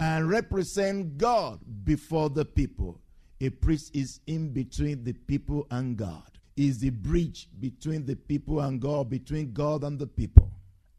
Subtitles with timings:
[0.00, 3.00] and represent God before the people.
[3.42, 6.38] A priest is in between the people and God.
[6.56, 10.50] Is the bridge between the people and God, between God and the people.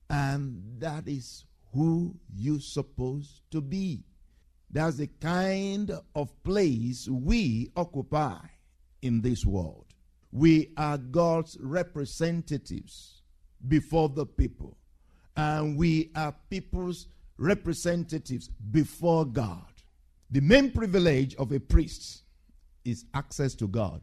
[0.09, 4.03] And that is who you're supposed to be.
[4.69, 8.37] That's the kind of place we occupy
[9.01, 9.85] in this world.
[10.31, 13.21] We are God's representatives
[13.67, 14.77] before the people,
[15.35, 17.07] and we are people's
[17.41, 19.65] representatives before God.
[20.29, 22.21] The main privilege of a priest
[22.85, 24.01] is access to God.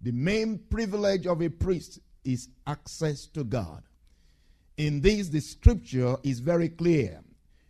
[0.00, 3.82] The main privilege of a priest is access to God.
[4.76, 7.22] In this, the scripture is very clear.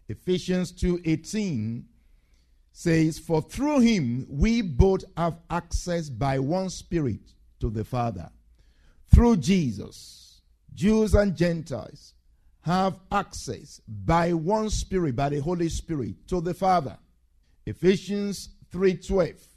[0.08, 1.84] Ephesians 2:18
[2.72, 8.30] says, For through him we both have access by one spirit to the Father.
[9.14, 10.40] Through Jesus,
[10.74, 12.14] Jews and Gentiles
[12.64, 16.98] have access by one spirit, by the Holy Spirit, to the Father.
[17.66, 19.48] Ephesians 3:12.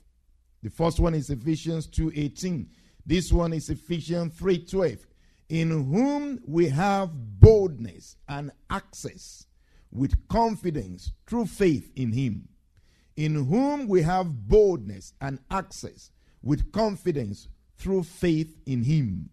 [0.64, 2.70] The first one is Ephesians 2:18.
[3.06, 5.06] This one is Ephesians 3:12.
[5.50, 9.46] In whom we have boldness and access
[9.92, 12.50] with confidence through faith in him
[13.18, 16.12] in whom we have boldness and access
[16.44, 19.30] with confidence through faith in him.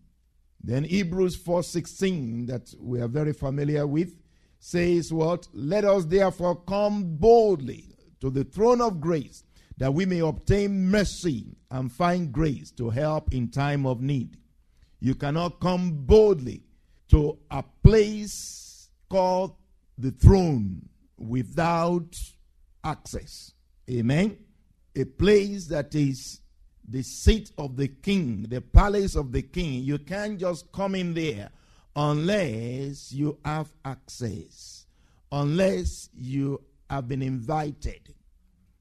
[0.67, 4.17] Then Hebrews 4:16 that we are very familiar with
[4.59, 5.47] says what?
[5.53, 9.45] Let us therefore come boldly to the throne of grace
[9.77, 14.39] that we may obtain mercy and find grace to help in time of need.
[15.01, 16.63] You cannot come boldly
[17.09, 19.57] to a place called
[19.99, 20.89] the throne
[21.19, 22.17] without
[22.83, 23.53] access.
[23.91, 24.39] Amen.
[24.97, 26.41] A place that is
[26.89, 29.83] the seat of the king, the palace of the king.
[29.83, 31.51] You can't just come in there
[31.97, 34.87] unless you have access,
[35.33, 38.15] unless you have been invited.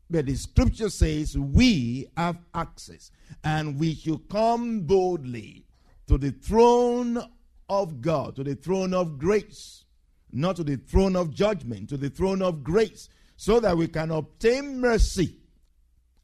[0.09, 3.11] But the scripture says we have access
[3.43, 5.65] and we should come boldly
[6.07, 7.23] to the throne
[7.69, 9.85] of God, to the throne of grace,
[10.31, 14.11] not to the throne of judgment, to the throne of grace so that we can
[14.11, 15.37] obtain mercy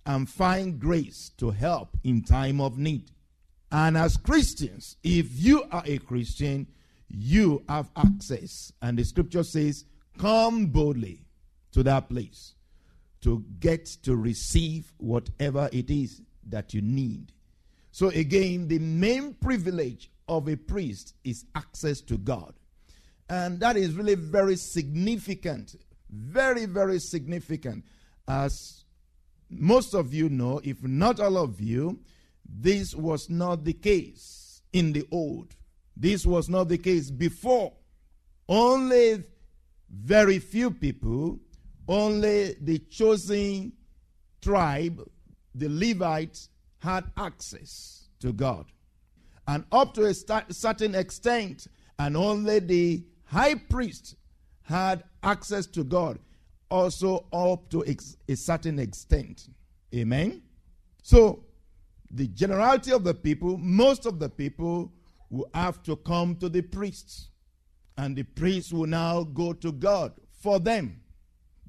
[0.09, 3.12] and find grace to help in time of need.
[3.72, 6.66] And as Christians, if you are a Christian,
[7.08, 8.74] you have access.
[8.81, 9.86] And the scripture says,
[10.18, 11.25] come boldly
[11.74, 12.56] to that place
[13.22, 17.31] to get to receive whatever it is that you need.
[17.92, 22.56] So, again, the main privilege of a priest is access to God.
[23.30, 25.75] And that is really very significant
[26.09, 27.86] very, very significant.
[28.28, 28.83] As
[29.50, 32.00] most of you know, if not all of you,
[32.48, 35.56] this was not the case in the old.
[35.96, 37.74] This was not the case before.
[38.48, 39.24] Only
[39.92, 41.40] very few people,
[41.88, 43.74] only the chosen
[44.42, 45.07] tribe,
[45.56, 46.50] the Levites,
[46.80, 48.66] had access to God.
[49.48, 51.68] And up to a certain extent,
[51.98, 54.16] and only the high priest
[54.62, 56.19] had access to God
[56.69, 59.50] also up to ex- a certain extent.
[59.94, 60.42] Amen?
[61.01, 61.44] So,
[62.12, 64.92] the generality of the people, most of the people,
[65.30, 67.30] will have to come to the priests.
[67.98, 71.01] And the priests will now go to God for them.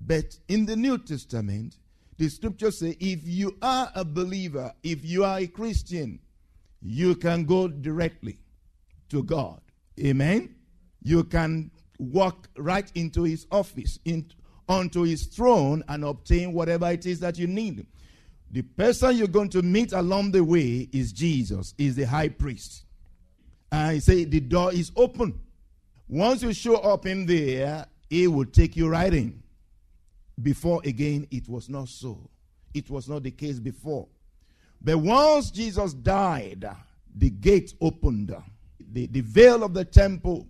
[0.00, 1.76] But in the New Testament,
[2.17, 6.20] the scriptures say if you are a believer, if you are a Christian,
[6.81, 8.38] you can go directly
[9.11, 9.61] to God.
[9.99, 10.55] Amen.
[11.02, 14.31] You can walk right into his office, in,
[14.70, 17.84] onto his throne, and obtain whatever it is that you need.
[18.52, 22.84] The person you're going to meet along the way is Jesus, is the high priest.
[23.72, 25.38] And he say the door is open.
[26.08, 29.43] Once you show up in there, he will take you right in.
[30.40, 32.31] Before again, it was not so.
[32.73, 34.06] It was not the case before.
[34.81, 36.64] But once Jesus died,
[37.14, 38.34] the gate opened.
[38.93, 40.46] The, the veil of the temple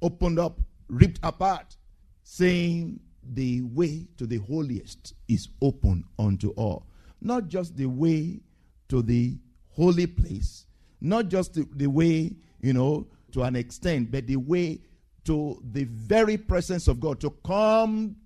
[0.00, 1.76] opened up, ripped apart,
[2.22, 3.00] saying,
[3.32, 6.86] The way to the holiest is open unto all.
[7.20, 8.40] Not just the way
[8.88, 9.38] to the
[9.70, 10.66] holy place,
[11.00, 14.80] not just the, the way, you know, to an extent, but the way
[15.24, 18.16] to the very presence of God, to come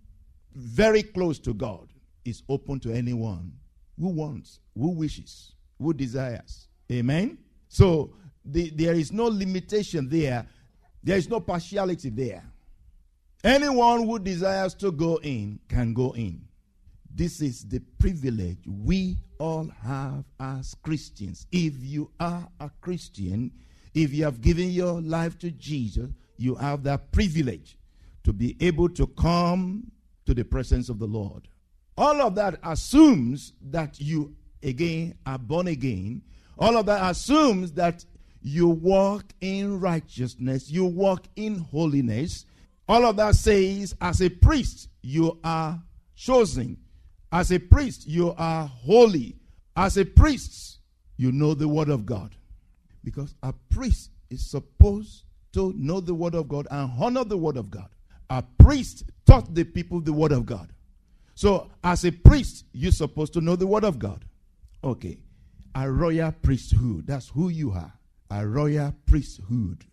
[0.55, 1.89] very close to God,
[2.25, 3.53] is open to anyone
[3.99, 6.69] who wants, who wishes, who desires.
[6.91, 7.39] Amen?
[7.69, 10.47] So the, there is no limitation there,
[11.03, 12.45] there is no partiality there.
[13.45, 16.43] Anyone who desires to go in can go in.
[17.15, 21.47] This is the privilege we all have as Christians.
[21.53, 23.53] If you are a Christian,
[23.95, 27.77] if you have given your life to Jesus, you have that privilege
[28.25, 29.91] to be able to come
[30.27, 31.49] to the presence of the Lord.
[31.97, 36.23] All of that assumes that you again are born again.
[36.59, 38.05] All of that assumes that
[38.43, 42.45] you walk in righteousness, you walk in holiness.
[42.89, 45.81] All of that says, as a priest, you are
[46.17, 46.79] chosen.
[47.31, 49.37] As a priest, you are holy.
[49.77, 50.79] As a priest,
[51.17, 52.35] you know the word of God.
[53.05, 57.57] Because a priest is supposed to know the word of God and honor the word
[57.57, 57.89] of God.
[58.31, 60.73] A priest taught the people the word of God.
[61.35, 64.25] So, as a priest, you're supposed to know the word of God.
[64.83, 65.19] Okay.
[65.75, 67.07] A royal priesthood.
[67.07, 67.93] That's who you are.
[68.31, 69.85] A royal priesthood.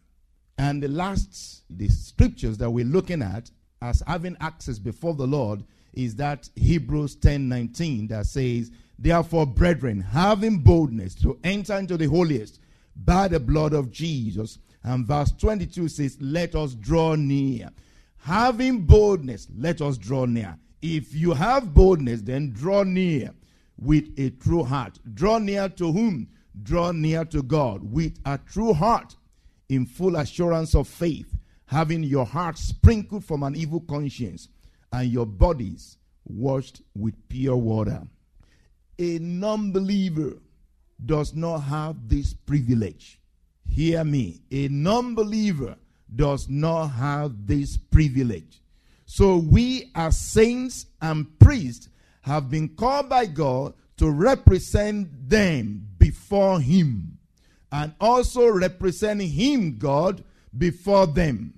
[0.58, 5.64] And the last, the scriptures that we're looking at as having access before the Lord
[5.94, 12.06] is that Hebrews 10 19 that says, Therefore, brethren, having boldness to enter into the
[12.06, 12.60] holiest
[12.96, 14.60] by the blood of Jesus.
[14.84, 17.70] And verse 22 says, Let us draw near.
[18.18, 20.58] Having boldness, let us draw near.
[20.82, 23.32] If you have boldness, then draw near
[23.78, 25.00] with a true heart.
[25.14, 26.30] Draw near to whom?
[26.64, 29.16] Draw near to God with a true heart,
[29.70, 31.34] in full assurance of faith,
[31.66, 34.50] having your heart sprinkled from an evil conscience
[34.92, 38.02] and your bodies washed with pure water.
[39.00, 40.38] A non believer
[41.04, 43.20] does not have this privilege.
[43.68, 44.42] Hear me.
[44.52, 45.76] A non believer
[46.14, 48.62] does not have this privilege.
[49.06, 51.90] So we, as saints and priests,
[52.22, 57.15] have been called by God to represent them before Him
[57.76, 60.24] and also represent Him, God,
[60.58, 61.54] before them.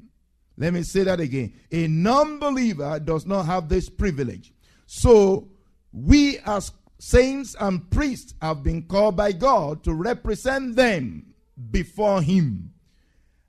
[0.58, 1.54] Let me say that again.
[1.72, 4.52] A non believer does not have this privilege.
[4.88, 5.50] So
[5.92, 11.36] we, as saints and priests have been called by God to represent them
[11.70, 12.74] before Him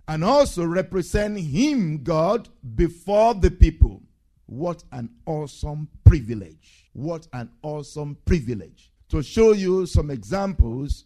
[0.07, 4.03] and also represent Him, God, before the people.
[4.45, 6.91] What an awesome privilege!
[6.93, 8.93] What an awesome privilege.
[9.09, 11.05] To show you some examples,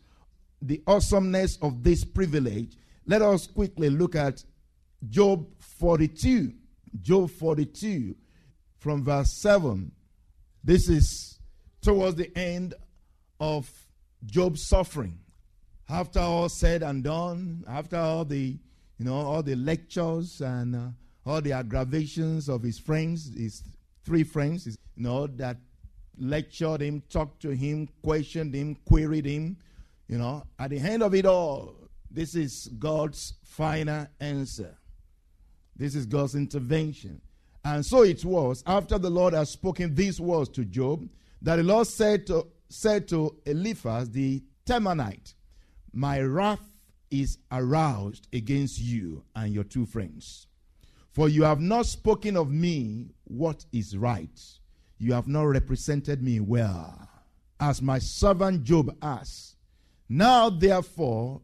[0.63, 2.77] the awesomeness of this privilege,
[3.07, 4.45] let us quickly look at
[5.09, 6.53] Job 42.
[7.01, 8.15] Job 42
[8.79, 9.91] from verse 7.
[10.63, 11.39] This is
[11.81, 12.75] towards the end
[13.41, 13.71] of
[14.25, 15.19] Job's suffering.
[15.89, 18.59] After all said and done, after all the,
[18.99, 20.89] you know, all the lectures and uh,
[21.27, 23.63] all the aggravations of his friends, his
[24.05, 25.57] three friends, you know, that
[26.19, 29.57] lectured him, talked to him, questioned him, queried him,
[30.13, 31.75] you know, at the end of it all,
[32.11, 34.77] this is God's final answer.
[35.75, 37.19] This is God's intervention.
[37.65, 41.09] And so it was, after the Lord had spoken these words to Job,
[41.41, 45.33] that the Lord said to, said to Eliphaz the Temanite,
[45.95, 46.69] My wrath
[47.11, 50.47] is aroused against you and your two friends.
[51.13, 54.39] For you have not spoken of me what is right.
[54.99, 57.09] You have not represented me well,
[57.59, 59.57] as my servant Job asked.
[60.15, 61.41] Now, therefore,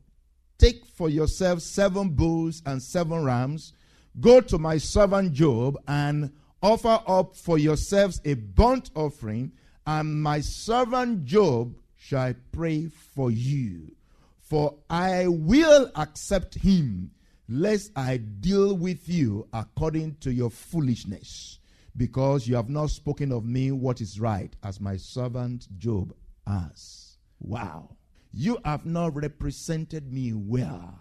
[0.58, 3.72] take for yourself seven bulls and seven rams.
[4.20, 6.32] Go to my servant Job and
[6.62, 9.52] offer up for yourselves a burnt offering
[9.86, 13.96] and my servant Job shall pray for you.
[14.38, 17.12] For I will accept him,
[17.48, 21.58] lest I deal with you according to your foolishness.
[21.96, 26.14] because you have not spoken of me what is right, as my servant Job
[26.46, 27.16] has.
[27.40, 27.96] Wow.
[28.32, 30.98] You have not represented me well.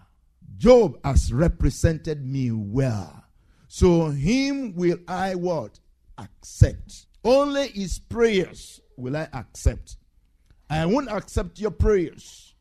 [0.57, 3.23] Job has represented me well.
[3.67, 5.79] So him will I what?
[6.17, 7.05] Accept.
[7.23, 9.97] Only his prayers will I accept.
[10.69, 12.55] I won't accept your prayers.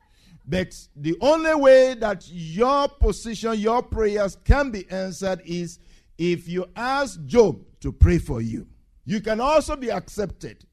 [0.46, 5.78] But the only way that your position, your prayers can be answered is
[6.18, 8.66] if you ask Job to pray for you.
[9.04, 10.64] You can also be accepted,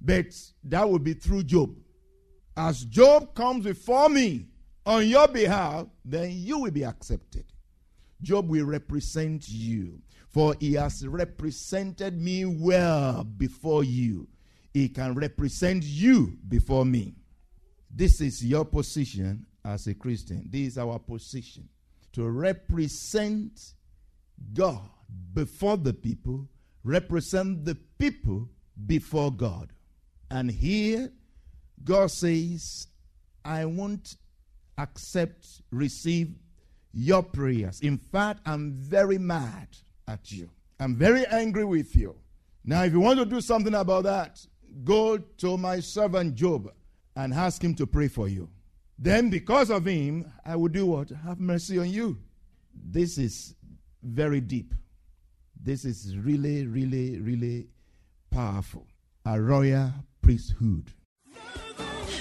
[0.00, 0.26] but
[0.64, 1.74] that will be through Job.
[2.56, 4.46] As Job comes before me
[4.84, 7.44] on your behalf, then you will be accepted.
[8.20, 14.28] Job will represent you, for he has represented me well before you.
[14.72, 17.14] He can represent you before me.
[17.90, 20.48] This is your position as a Christian.
[20.50, 21.68] This is our position
[22.12, 23.74] to represent
[24.52, 24.88] God
[25.34, 26.48] before the people,
[26.84, 28.48] represent the people
[28.86, 29.72] before God.
[30.30, 31.12] And here,
[31.84, 32.86] God says,
[33.44, 34.16] I won't
[34.78, 36.34] accept, receive
[36.92, 37.80] your prayers.
[37.80, 39.68] In fact, I'm very mad
[40.06, 40.50] at you.
[40.78, 42.16] I'm very angry with you.
[42.64, 44.44] Now, if you want to do something about that,
[44.84, 46.72] go to my servant Job
[47.16, 48.48] and ask him to pray for you.
[48.98, 51.10] Then, because of him, I will do what?
[51.10, 52.18] Have mercy on you.
[52.74, 53.54] This is
[54.02, 54.74] very deep.
[55.60, 57.68] This is really, really, really
[58.30, 58.86] powerful.
[59.24, 60.92] A royal priesthood.